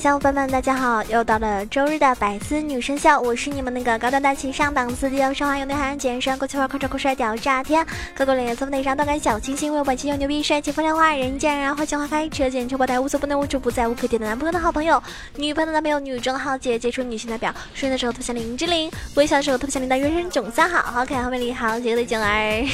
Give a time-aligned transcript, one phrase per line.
[0.00, 1.04] 小伙伴们，大家好！
[1.10, 7.86] 又到了周日的百思女神秀，我是你们那个高端大气上档次、低调奢华有内涵、简约过气范儿、酷酷帅屌炸天、
[8.16, 15.02] 个个脸色不内伤、动感小清新、为我本气又牛逼、帅气风凉话、人见人爱、花见花开、车见车爆胎、无所不能、无处不在、无可替代的男朋友的好朋友、
[15.36, 22.66] 女朋友的男朋友、女中豪杰、杰出女性代表、睡的时候特别像林志玲、微笑的时候特别像林的人生总算好、好可爱、好美丽、好邪恶的囧儿。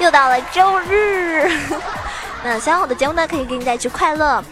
[0.00, 1.48] 又到了周日，
[2.42, 4.42] 那喜欢我的节目呢，可以给你带去快乐。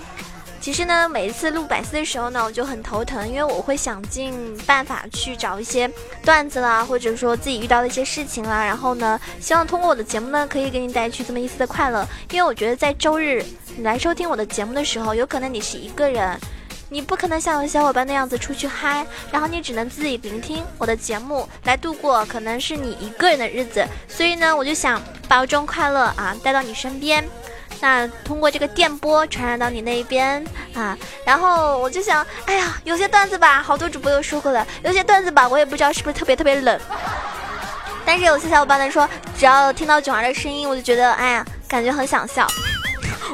[0.61, 5.91] 其实呢，每一次录百思的时候呢，我就很头疼，因为我会想尽办法去找一些
[6.23, 12.07] 段子啦，或者说自己遇到的一些事情啦，然后呢，希望通过我的节目呢，可以给你带去这么一丝的快乐。
[12.31, 13.43] 因为我觉得在周日
[13.77, 16.39] 你来收听我的节目的时候，有可能你是一个人，
[16.91, 23.83] 你不可能像有小伙伴那样子出去嗨，然后你只能自己聆听我的节目来度过可能是你一个人的日子。
[24.07, 27.27] 所以呢，我就想把这种快乐啊带到你身边。
[27.81, 36.79] 那通过这个电波传染到你那边啊，然后我就想，哎呀，有些段子吧，好多主播都说过了，有些段子吧，我也不知道是不是特别特别冷。
[38.05, 42.47] 但是有些小伙伴呢说，只要听到囧儿的声音，我就觉得，哎呀，感觉很想笑。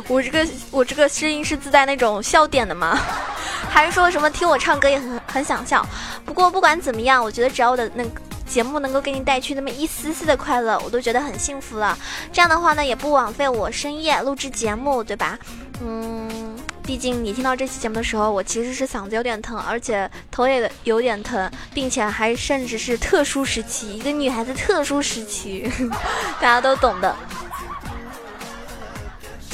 [0.09, 2.99] 我这个我这个声音是自带那种笑点的吗？
[3.69, 5.85] 还是说什么听我唱歌也很很想笑？
[6.25, 8.11] 不过不管怎么样，我觉得只要我的那个。
[8.47, 11.99] 节目能够给你带去那么一丝丝的快乐，我都觉得很幸福了。
[12.33, 15.39] 这样的话呢，也不枉费我深夜录制节目，对吧？
[15.83, 25.71] 嗯，毕竟你听到这期节目的时候，我其实是嗓子有点疼，而且头也有点疼，并且还甚至是特殊时期，一个女孩子特殊时期，
[26.41, 27.15] 大家都懂的。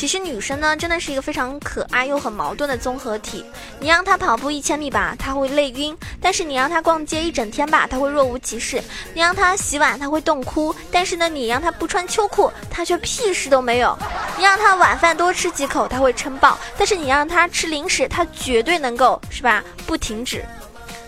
[0.03, 3.45] 其实女生呢，真的是一个非常可爱又很矛盾的综合体。
[3.79, 8.83] 你让她跑步一千米吧，她会累晕；但是你让她逛街一整天吧，她会若无其事。
[9.15, 13.97] 你让她洗碗，她会冻哭；但是呢，你让她不穿秋裤，她却屁事都没有。
[14.37, 19.63] 你让她晚饭多吃几口，她会撑爆；但是你让她吃零食，她绝对能够是吧？
[19.87, 20.45] 不停止。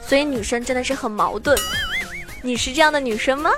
[0.07, 1.59] 所以女生真的是很矛盾。
[2.43, 3.51] 你是这样的女生吗？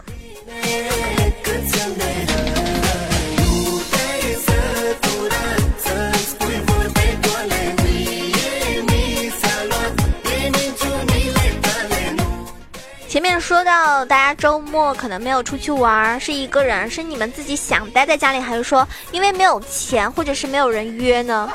[13.46, 21.48] 说到大家周末可能没有出去玩，是一个人，是你们自己想待在家里，还是说因为没有钱，或者是没有人约呢？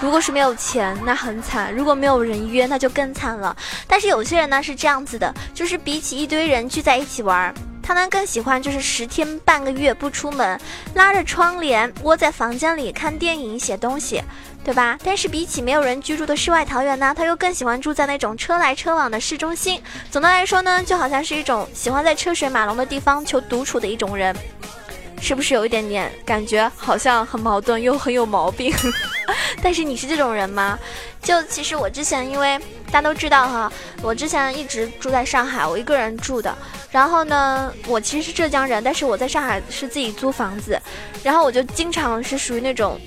[0.00, 3.56] 如果是没有钱，那很惨；如果没有人约，那就更惨了。
[3.86, 7.54] 但是有些人呢是这样子的，就是比起一堆人聚在一起玩，
[7.92, 10.58] 他呢更喜欢就是十天半个月不出门，
[10.94, 14.22] 拉着窗帘窝在房间里看电影、写东西。
[14.64, 14.96] 对吧？
[15.04, 19.82] 但是比起没有人居住的世外桃源呢，他又更喜欢住在那种车来车往的市中心。
[20.08, 24.34] 总的来说呢，就好像是一种喜欢在车水马龙的地方求独处的一种人，
[25.22, 28.74] 是不是有一点点感觉好像很矛盾又很有毛病？
[29.62, 30.76] 但是你是这种人吗？
[31.22, 33.72] 就其实我之前因为大家都知道哈，
[34.02, 36.52] 我之前一直住在上海，我一个人住的。
[36.90, 40.76] 然后呢，我其实是浙江人，但是我在上海是自己租房子，
[41.22, 43.00] 然后我就经常是属于那种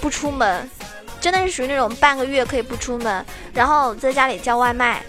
[0.00, 0.70] 不出门。
[1.20, 5.02] 真的是属于那种半个月可以不出门，然后在家里叫外卖，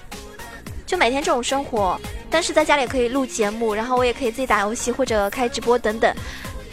[0.90, 2.02] 就每天这种生活。
[2.32, 6.12] 但是在家里可以录节目，然后我也可以自己打游戏或者开直播等等，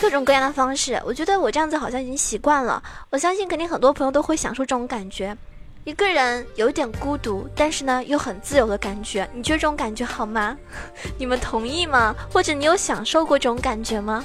[0.00, 0.98] 各种各样的方式。
[1.04, 2.82] 我觉得我这样子好像已经习惯了。
[3.10, 5.36] 我相信肯定很多朋友都会享受这种感觉，
[5.84, 9.28] 一个人有一点孤独，但是呢又很自由的感觉。
[9.34, 10.56] 你觉得这种感觉好吗？
[11.20, 12.14] 你们同意吗？
[12.32, 14.24] 或者你有享受过这种感觉吗？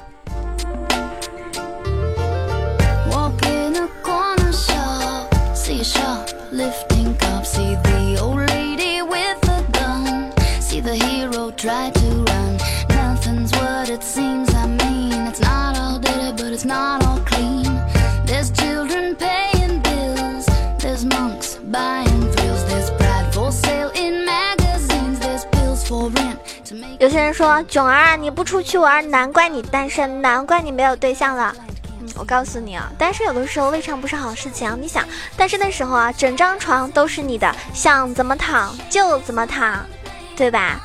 [11.61, 12.57] Try to run.
[12.89, 14.51] Nothing's what it seems.
[14.55, 17.69] I mean, it's not all dirty, but it's not all clean.
[18.25, 20.47] There's children paying bills.
[20.79, 22.65] There's monks buying thrills.
[22.65, 25.19] There's pride for sale in magazines.
[25.19, 26.39] There's pills for rent.
[26.99, 31.53] 有些人说囧儿啊，你不出去玩，难怪你单身，难怪你没有对象了。
[31.99, 34.75] 嗯，我告诉你啊，单身有的时候未尝不是好事情。
[34.81, 35.05] 你想，
[35.37, 39.85] 单身的时候啊，整张床都是你的，想怎么躺就怎么躺，
[40.35, 40.81] 对吧？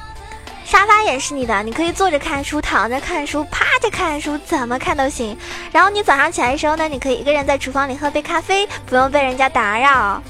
[0.67, 5.39] 沙发也是你的，你可以坐着看书、躺着看书、趴着看书，怎么看都行。
[5.71, 10.21] 然后你早上起来的时候呢，你可以一个人在厨房里喝杯咖啡，不用被人家打扰。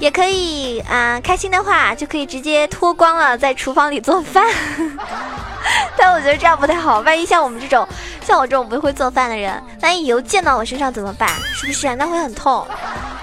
[0.00, 4.44] 也可以啊，开心的话就可以直接脱光了在厨房里做饭。
[5.96, 7.86] 但我觉得这样不太好，万一像我们这种，
[8.26, 11.30] 像我这种不会做饭的人，万一油溅到我身上怎么办？
[11.54, 11.94] 是不是？
[11.94, 12.66] 那会很痛，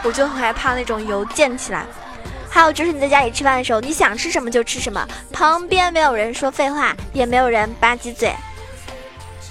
[0.04, 1.86] 我就很害怕那种油溅起来。
[2.54, 8.32] 还有就是你在家里吃饭的时候，你想吃什么就吃什么，旁边没有人说废话，也没有人吧唧嘴。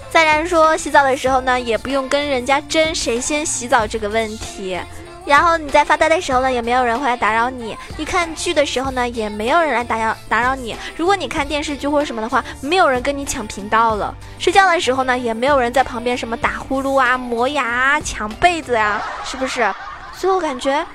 [0.08, 4.78] 再然说洗澡的时候呢，也不用跟人家争谁先洗澡这个问题。
[5.26, 7.76] 然后你在发呆的时候呢，也没有人会来打扰你。
[7.96, 10.76] 你看剧的时候呢，也没有人来打扰打扰你。
[10.96, 14.14] 如果你看电视剧或者什么的话，没有人跟你抢频道了。
[14.38, 19.68] 睡觉的时候呢，也没有人在旁边什么打呼噜啊、磨牙、啊、抢被子呀，是不是？
[20.14, 20.86] 所以我感觉。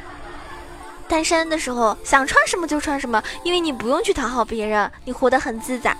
[1.07, 5.95] 单身的时候想穿什么就穿什么，因为你不用去讨好别人，你活得很自在。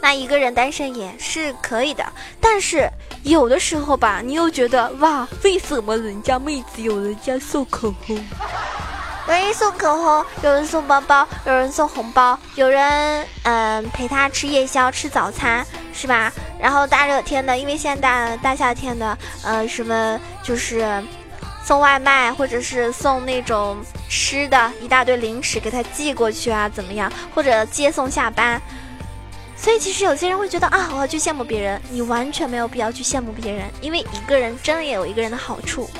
[0.00, 2.04] 那一个人单身也是可以的，
[2.40, 2.88] 但是
[3.24, 8.16] 有的时候吧，你又觉得哇，为什么人家妹子有人家送口红，
[9.26, 16.32] 有人送口红，有人送包包，有人送红包，有人嗯陪他吃夜宵吃早餐是吧？
[16.60, 21.02] 然后大热天的，因为现在大大夏天的，呃什么就是
[21.68, 23.76] 送外卖或者是送那种。
[24.08, 27.12] 吃的一大堆零食给他寄过去啊，怎么样？
[27.34, 28.58] 或者接送下班。
[29.54, 35.90] 所以其实有些人会觉得啊，我要去羡慕别人，你完全没有必要去羡慕别人，因为一个人真的也有一个人的好处。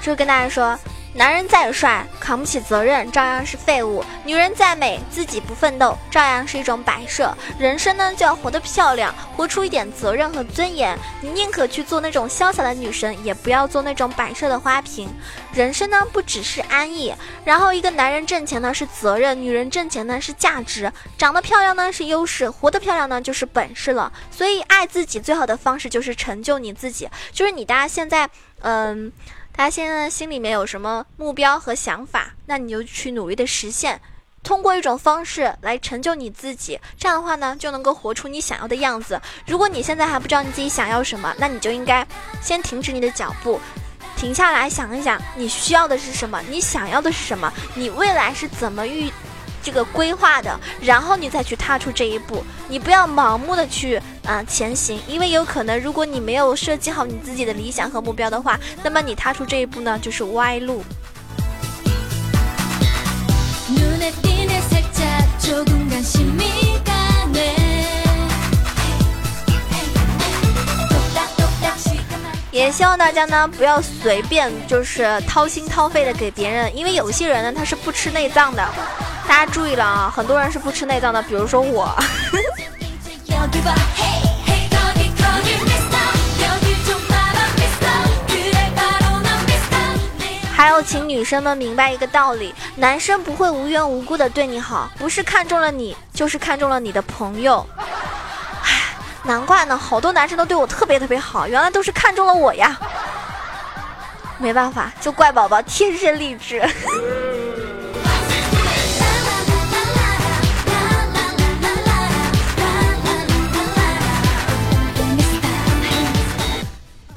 [0.00, 0.78] 就跟大家说。
[1.14, 7.36] 男人再帅，扛不起责任，照样是废物；女人再美，自己不奋斗，照样是一种摆设。
[7.58, 10.96] 人生呢，就要活得漂亮，活出一点责任和尊严。
[11.20, 15.08] 你宁可去做那种潇洒的女神，也不要做那种摆设的花瓶。
[15.52, 17.12] 人生呢，不只是安逸。
[17.44, 20.92] 然后，一个男人挣钱呢是责任，女人挣钱呢是价值。
[21.16, 24.12] 长得漂亮呢是优势，活得漂亮呢就是本事了。
[24.30, 27.08] 所以，爱自己最好的方式就是成就你自己。
[27.32, 28.28] 就是你，大家现在，
[28.60, 29.10] 嗯。
[29.58, 34.00] 他现在心里面有什么目标和想法，那你就去努力的实现，
[34.44, 36.78] 通过一种方式来成就你自己。
[36.96, 39.20] 这样的话呢，就能够活出你想要的样子。
[39.48, 42.06] 如果你现在还不知道你自己想要什么，那你就应该
[42.40, 43.60] 先停止你的脚步，
[44.16, 49.12] 停下来想一想，你需要的是什么，你想要的是什么，你未来是怎么预。
[49.60, 60.84] 这个规划的，然后你再去踏出这一步，你不要盲目的去啊前行，因为有可能如果你没有设计好你自己的理想和目标的话，那么你踏出这一步呢就是歪路。
[72.50, 78.62] 也希望大家呢不要随便就是掏心掏肺的给别人，因为有些人呢他是不吃内脏的。
[79.26, 81.96] 大家注意了啊，很多人是不吃内脏的，比如说我。
[90.58, 97.64] 还要，请女生们明白一个道理：男生不会无缘无故的对你好，不是看中了你，就是看中了你的朋友。
[98.64, 102.76] 唉，难怪呢，好多男生都对我特别特别好，原来都是看中了我呀。
[104.38, 106.60] 没办法，就怪宝宝天生丽质。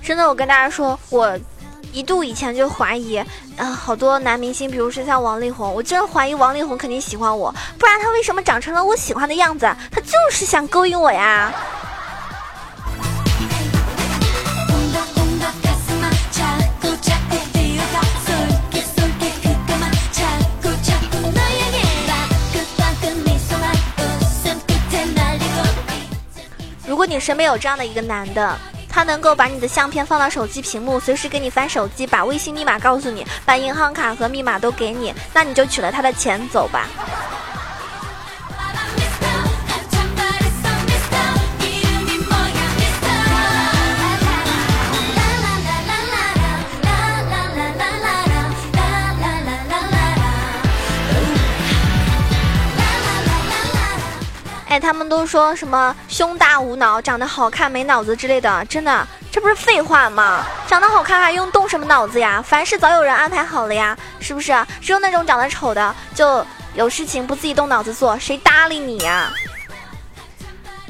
[0.04, 1.36] 真的，我跟大家说，我
[1.94, 3.18] 一度以前就怀疑，
[3.58, 9.66] 啊，好多男明星，比如说像王力宏，我真怀疑王力宏肯定喜欢我，不然他为什么长成了我喜欢的样子？
[9.92, 11.54] 他就是想勾引我呀。
[26.88, 28.58] 如果你身边有这样的一个男的。
[28.92, 36.86] 他能够把你的相片放到手机屏幕，随时给你翻手机，把微信密码告诉你，把银行卡和密码都给你，那你就取了他的钱走吧。
[54.82, 60.44] 他们都说什么胸大无脑、长得好看没脑子之类的，真的，这不是废话吗？
[60.68, 62.42] 长得好看还用动什么脑子呀？
[62.42, 64.52] 凡事早有人安排好了呀，是不是？
[64.82, 69.32] 只有那种长得丑的，就有事情不自己动脑子做，谁搭理你呀？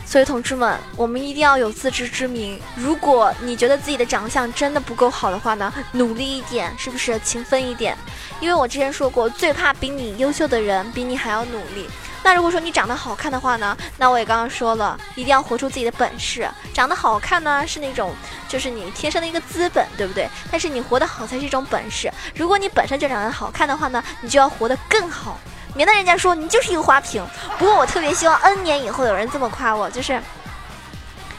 [0.06, 2.60] 所以同志们，我们一定要有自知之明。
[2.76, 7.98] 如果你觉得自己的长相真的不够好的话呢，努力一点，是不是勤奋一点？
[8.42, 11.90] 因为我之前说过，最怕比你优秀的人比你还要努力。
[12.24, 16.48] 那如果说你长得好看的话呢，那我也刚刚说了，一定要活出自己的本事。
[16.74, 18.16] 长得好看呢，是那种
[18.48, 20.30] 就是你天生的一个资本，对不对？
[20.52, 22.12] 但是你活得好才是一种本事。
[22.36, 25.40] 如果你本身就长得好看的话呢，你就要活得更好。
[25.74, 27.26] 免得人家说你就是一个花瓶。
[27.58, 30.14] 不过我特别希望 N 年以后有人这么夸我，就是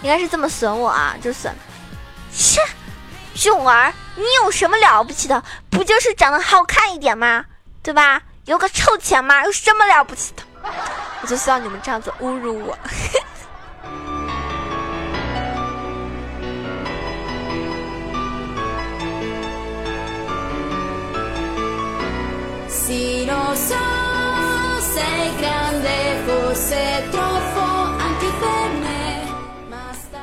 [0.03, 1.55] 应该是这么损我啊，就损。
[2.35, 2.61] 切，
[3.35, 5.43] 囧儿，你有什么了不起的？
[5.71, 7.45] 不就是长得好看一点吗？
[7.83, 8.23] 对吧？
[8.47, 9.45] 有个臭钱吗？
[9.45, 10.42] 有什么了不起的？
[11.23, 12.77] 我就希望你们这样子侮辱我。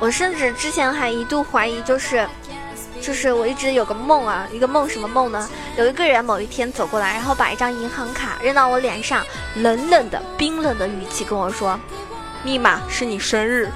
[0.02, 2.26] 我甚至之前还一度怀疑，就是，
[3.00, 5.48] 就是我一直有个梦啊，一个梦什么梦呢？
[5.76, 9.24] 有一个人某一天走过来，然后把一张银行卡扔到我脸上，
[9.56, 11.78] 冷冷的、冰冷的语气跟我说
[12.44, 13.70] ：“密码是你生日。”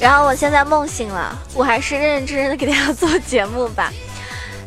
[0.00, 3.92] 然后我现在梦醒了，我还是认认真真的给大家做节目吧。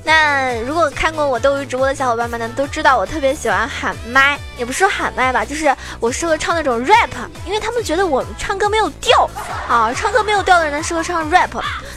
[0.05, 7.09] 那如果看过我斗鱼直播的小伙伴们呢，都知道我特别喜欢喊麦，也不是说喊麦吧，就是我适合唱那种 rap，
[7.45, 9.29] 因为他们觉得我唱歌没有调
[9.67, 11.51] 啊，唱歌没有调的人呢适合唱 rap。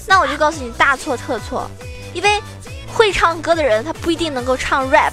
[0.07, 1.69] 那我就告诉你大错特错，
[2.15, 2.41] 因为
[2.95, 5.13] 会唱歌的人他不一定能够唱 rap。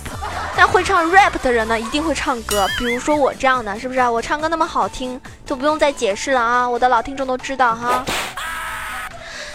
[0.55, 2.69] 但会唱 rap 的人呢，一定会唱歌。
[2.77, 4.11] 比如说我这样的，是不是啊？
[4.11, 6.69] 我唱歌那么好听，就不用再解释了啊！
[6.69, 8.05] 我的老听众都知道哈。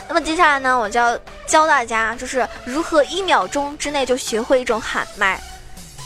[0.08, 1.16] 那么接下来呢，我就要
[1.48, 5.40] 教大家，就是如何一秒钟之内就学会一种喊麦。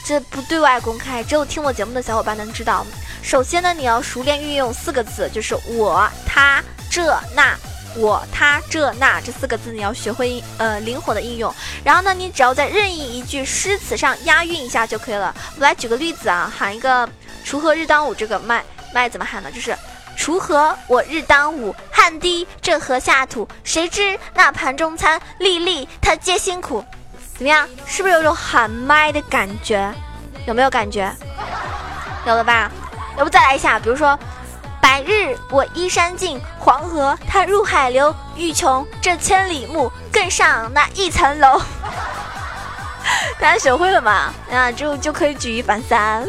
[0.06, 2.86] 这不对外公开，只有听我节目的小伙伴能知道。
[3.22, 7.54] 首先呢，你要熟练运用四个字，就是我、他、这、那。
[7.94, 15.34] 我他这那这四个字你要学会呃灵活的应用，然后呢，你只要在任意一句诗词上押韵一下就可以了。
[15.58, 17.06] 我来举个例子啊，喊一个
[17.44, 19.52] “锄禾日当午”这个麦麦怎么喊呢？
[19.52, 19.76] 就是
[20.16, 26.84] “锄禾我日当午，汗滴这禾下土，谁知那盘中餐，粒粒它皆辛苦”。
[27.34, 27.68] 怎么样？
[27.86, 29.92] 是不是有种喊麦的感觉？
[30.46, 31.10] 有没有感觉？
[32.26, 32.70] 有了吧？
[33.18, 33.78] 要不再来一下？
[33.78, 34.18] 比如说。
[34.80, 38.14] 百日我依山尽，黄河它入海流。
[38.36, 41.62] 欲穷这千里目，更上那一层楼。
[43.38, 44.34] 大家学会了吗？
[44.50, 46.26] 啊，就就可以举一反三。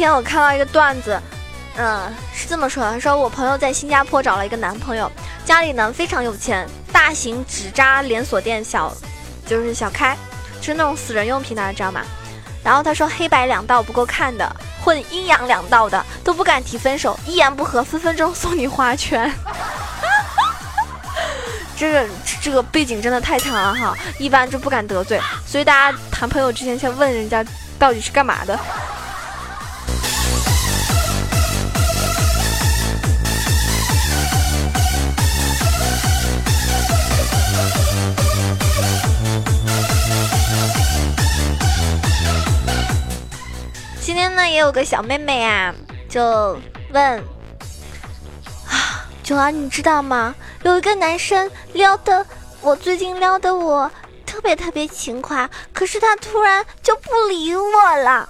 [0.00, 1.20] 天，我看到一个段子，
[1.76, 5.12] 嗯，是这么说的：说我朋友在新加坡找了一个男朋友，
[5.44, 8.90] 家里呢非常有钱，大型纸扎连锁店小，
[9.46, 10.16] 就是小开，
[10.58, 12.00] 就是那种死人用品的，知道吗？
[12.64, 14.50] 然后他说黑白两道不够看的，
[14.82, 19.30] 混阴阳两道的都不敢提分手，一言不合分分钟送你花圈。
[21.76, 22.06] 这个
[22.40, 27.44] 这个背景真的太强了哈，一般就不敢得罪，所以大家谈朋友之前先问人家
[27.78, 28.58] 到底是干嘛的。
[44.02, 45.74] 今天呢，也有个小妹妹啊，
[46.08, 46.58] 就
[46.90, 47.18] 问
[48.66, 50.34] 啊，九儿，你知道吗？
[50.62, 52.24] 有一个男生撩的
[52.62, 53.90] 我，最近撩的我
[54.24, 58.26] 特别特别勤快，可是他突然就不理我了。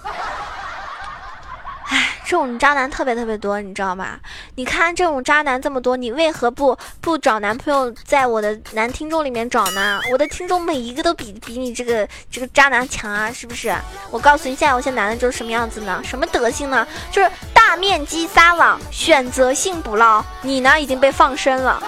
[2.31, 4.17] 这种渣男特别特别多，你知道吗？
[4.55, 10.01] 你看这种渣男这么多，你为何不不找男朋友在我的男听众里面找呢？
[10.13, 13.75] 我的听众每一个都比比你这个这个渣男强啊，是不是？
[14.13, 16.01] 我告诉你，现在有些男的就是什么样子呢？
[16.05, 16.87] 什么德行呢？
[17.11, 20.25] 就是大面积撒网，选择性捕捞。
[20.43, 21.83] 你呢，已经被放生了，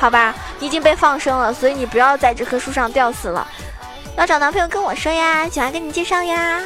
[0.00, 0.34] 好吧？
[0.58, 3.46] 你已经被放生了，所以你不要在这棵树上吊死了。
[4.16, 6.60] 要找男朋友跟我说呀，喜欢跟你介绍呀。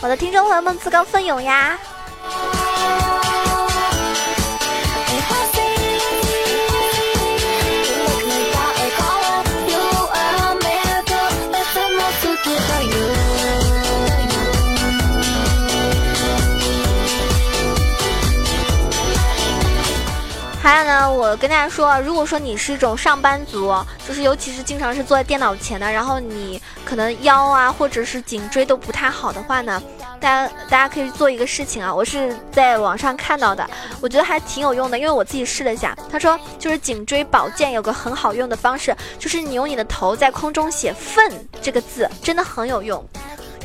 [0.00, 1.78] 我的听众朋友们，自告奋勇呀！
[20.60, 23.74] 还有呢，我跟大家说，如果说你是一种上班族，
[24.06, 29.82] 就是尤其是经常是坐在电脑前的，然后你可能腰啊或者是颈椎都不太好的话呢，
[30.20, 33.68] 大家大家可以做一个事情啊，我是在网上看到的，
[34.00, 35.96] 我觉得还挺有用的，因为我自己试了一下。
[36.10, 41.32] 他说，就是颈椎保健有个很好用的方式，就是你用你的头在空中写“粪”
[41.62, 43.04] 这个字，真的很有用。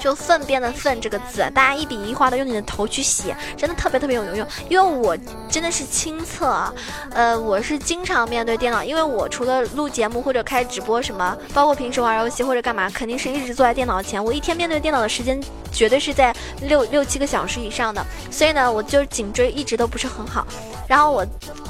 [0.03, 4.45] 就粪便的粪这个字，大家一笔一画的用你的头去写，真的特别特别有用。
[4.67, 5.17] 因为我
[5.49, 6.73] 真的是亲测啊，
[7.11, 14.21] 呃，我是经常面对电脑，因为我除了录节目或者开直播什么，包括平时玩游戏或者干嘛，肯定是一直坐在电脑前。
[14.21, 15.41] 我一天面对电脑的时间
[15.71, 20.45] 绝对是在六六七个小时以上的，所以呢，我就颈椎一直都不是很好。
[20.85, 21.25] 然后我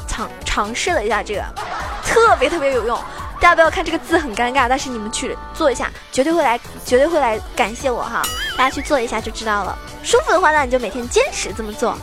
[0.08, 1.44] 尝尝试了一下这个，
[2.04, 2.98] 特别特别有用。
[3.44, 8.22] 大家不要看这个字很尴尬，但是你们去做一下，绝对会来，绝对会来感谢我哈！
[8.58, 9.78] 大家去做一下就知道了。
[10.02, 11.94] 舒服的话，那你就每天坚持这么做。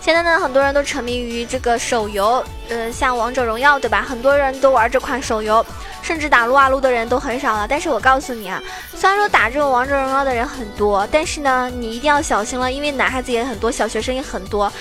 [0.00, 4.06] 现在呢，很多人都沉迷于这个手游，呃，像王者荣耀，对吧？
[4.08, 5.66] 很多人都玩这款手游。
[6.06, 8.62] 甚至打撸啊撸的人都很少了，但是我告诉你啊，
[8.94, 14.72] 虽然说打这种王者荣耀的人很多，但是呢，你一定要小心了，因为男孩子也很多，小学生也很多。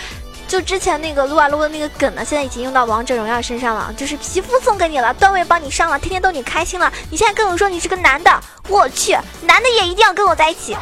[0.47, 6.93] 就之前那个撸啊撸的那个梗呢，现在已经用到王者荣耀身上了，就是皮肤送给你了，段位帮你上了，天天逗你开心了。
[7.09, 8.31] 你现在跟我说你是个男的，
[8.69, 10.77] 我去，男的也一定要跟我在一起，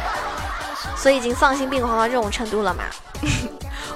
[0.94, 2.84] 所以已经丧心病狂到这种程度了嘛。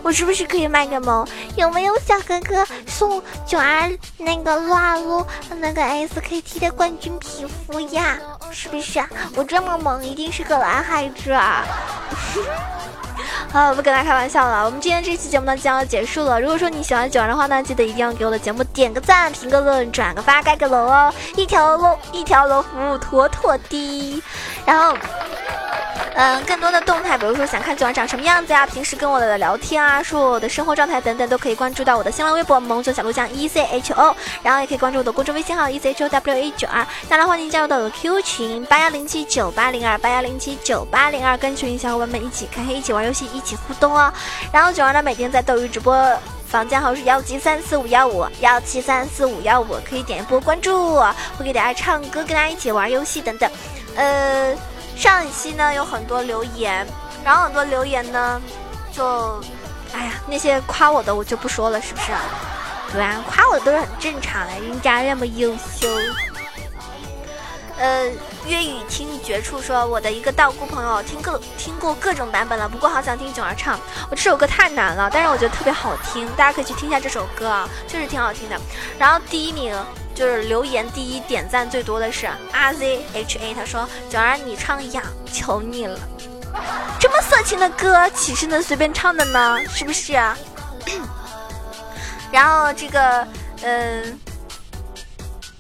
[0.03, 1.27] 我是不是可以卖个萌？
[1.57, 5.27] 有没有小哥哥送九儿那个撸啊撸
[5.61, 8.19] 那个 SKT 的冠军皮肤呀？
[8.51, 9.03] 是不是？
[9.35, 11.65] 我这么萌，一定是个男孩子啊！
[13.53, 14.65] 好，不跟他开玩笑了。
[14.65, 16.41] 我们今天这期节目呢就要结束了。
[16.41, 21.13] 如果说你喜欢九儿的话呢，记得一定要给我的节目点个赞、评个论、转个发、盖个楼哦！
[21.37, 24.23] 一条龙，一条龙服务妥妥的。
[24.65, 24.97] 然后。
[26.21, 44.13] 嗯，更多的动态，比如说想看九儿长什么样子呀，平时跟我的聊天啊，说我的生活状态等等，都可以关注到我的新浪微博萌九小鹿酱 E C H O，然后也可以关注我的公众微信号 E C H O W A 九二，当然欢迎加入到我的 Q 群八幺零七九八零二八幺零七九八零二，跟群里小伙伴们一起开黑，一起玩游戏，一起互动哦。
[44.53, 45.97] 然后九儿呢，每天在斗鱼直播，
[46.49, 50.99] 房间号是幺七三四五幺五幺七三四五幺五，可以点一波关注，
[51.39, 53.49] 会给大家唱歌，跟大家一起玩游戏等等，
[53.95, 54.53] 呃。
[54.99, 56.85] 上一期呢有很多留言，
[57.25, 58.43] 然后很多留言呢，
[58.93, 59.41] 就，
[59.93, 62.11] 哎呀，那些夸我的我就不说了，是不是？
[62.93, 65.89] 对啊，夸我的都是很正常的，人家那么优秀。
[67.79, 68.11] 呃，
[68.45, 73.79] 粤语听绝处说我的一个道姑朋友听各听过各种版本了，不过好想听囧儿唱。
[74.11, 78.61] 我这首歌太难了，但是我觉得特别好听，大家可以去听一下这首歌啊，确实挺好听的。
[78.99, 79.73] 然后第一名。
[80.19, 85.01] 就是留言第一点赞最多的是 R Z H A，他说：“九儿你唱痒，
[85.33, 85.97] 求你了，
[86.99, 89.57] 这么色情的歌岂是能随便唱的呢？
[89.73, 90.15] 是不是？”
[92.33, 93.25] 然后这个，
[93.63, 94.19] 嗯，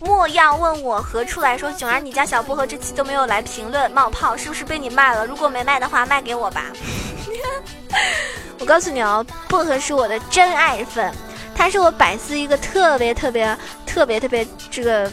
[0.00, 5.24] 莫要问我何处来说，九儿你家小薄荷这期都没有来评论冒泡，是不是被你卖了？
[5.24, 6.64] 如果没卖的话，卖给我吧。
[8.58, 11.14] 我告诉你哦，薄荷是我的真爱粉。
[11.54, 13.56] 他是我百思一个特别特别
[13.98, 15.10] 特别特别这个，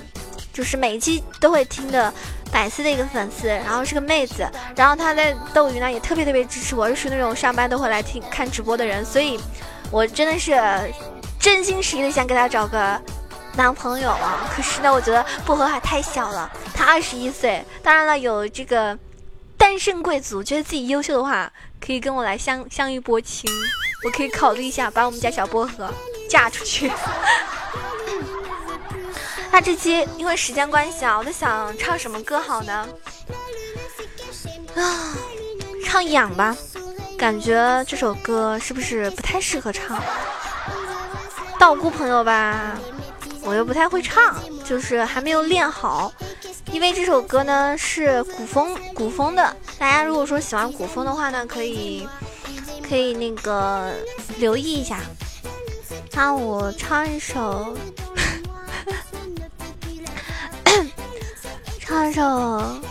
[0.53, 2.13] 就是每一期都会听的
[2.51, 9.39] 百思的一个粉丝，然后是个妹子，然后她在斗鱼呢也特别特别支持我，是那种上班都会来听看直播的人，所以
[9.89, 10.53] 我真的是
[11.39, 13.01] 真心实意的想给她找个
[13.57, 14.47] 男朋友啊。
[14.55, 18.95] 可是呢，我觉得薄荷还太小了，她二十一岁，当然了，有这个
[19.57, 21.51] 单身贵族觉得自己优秀的话，
[21.83, 23.49] 可以跟我来相相一波亲，
[24.03, 25.91] 我可以考虑一下把我们家小薄荷。
[26.29, 26.91] 嫁出去。
[29.55, 32.85] 那这期因为时间关系啊，我在想唱什么歌好呢？
[34.75, 35.15] 啊，
[35.85, 36.53] 唱痒吧，
[37.17, 39.97] 感觉这首歌是不是不太适合唱？
[41.57, 42.77] 道姑朋友吧，
[43.43, 46.11] 我又不太会唱，就是还没有练好。
[46.73, 52.05] 因为这首歌呢是古风古风的，大家如果说喜欢古风的话呢，可以
[52.89, 53.93] 可以那个
[54.37, 54.99] 留意一下。
[56.11, 57.73] 那我唱一首，
[61.95, 62.81] 唱一首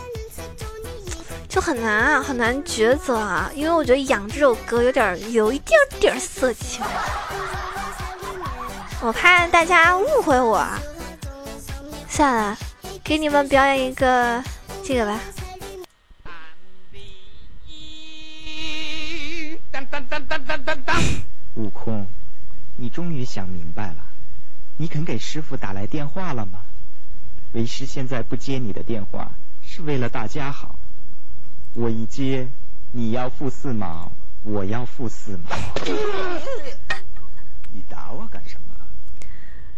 [1.47, 6.83] 就很难啊，很难抉择啊，因为我觉得《痒》这首歌有点有一点点色情，
[9.03, 10.67] 我怕大家误会我。
[12.09, 12.57] 算了，
[13.05, 14.43] 给你们表演一个
[14.83, 15.21] 这个吧。
[21.57, 22.07] 悟空。
[22.79, 23.97] 你终于想明白了，
[24.79, 26.64] 你肯给师傅打来电话了吗？
[27.55, 29.31] 为师现在不接你的电话，
[29.65, 30.75] 是为了大家好。
[31.75, 32.49] 我一接，
[32.91, 34.11] 你要付四毛，
[34.43, 35.57] 我要付四毛。
[37.73, 38.75] 你打我干什么？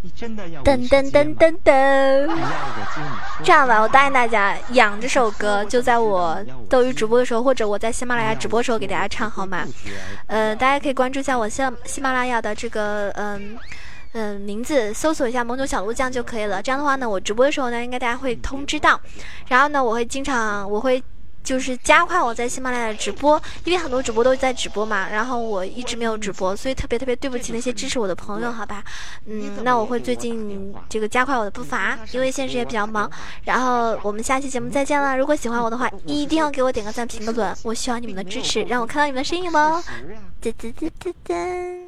[0.01, 2.39] 你真的要噔噔噔噔噔！
[3.45, 9.67] 这样吧，我答应大家，养这首歌就在我斗鱼直播的时候，或者我在喜马拉雅直播的时候给大家唱，好吗？
[10.29, 13.59] 呃，大家可以关注一下我喜喜马拉雅的这个嗯
[14.13, 16.63] 嗯名字，搜索一下“萌牛小鹿酱”就可以了。
[16.63, 19.01] 这样的话呢，我直播的时候呢，应该大家会通知到。
[19.49, 21.03] 然后呢，我会经常我会。
[21.47, 28.83] 就是加快我在喜马拉雅的直播，因为很多主播都在直播嘛，然后我一直没有直播，所以特别特别对不起那些支持我的朋友，好吧？
[29.27, 33.09] 嗯，那我会最近这个加快我的步伐， 因为现实也比较忙。
[33.45, 39.81] 然后我们下期节目再见了，如果喜欢我的话，一定要给我点个赞、评个论，我需要你们的支持，让我看到你们的身影哦。
[40.43, 41.86] 噔噔噔噔噔。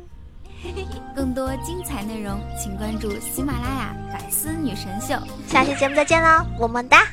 [1.14, 5.14] 更多精彩内容，请关注喜马拉雅《百思女神秀》。
[5.46, 7.06] 下期节目再见喽，么么哒。